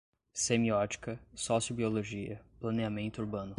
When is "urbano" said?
3.21-3.49